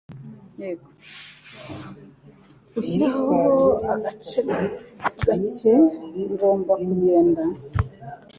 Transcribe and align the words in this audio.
Unshyireho 2.77 3.39
agace 3.93 4.39
kake. 5.25 5.73
Ngomba 6.31 6.73
kugenda. 6.85 7.43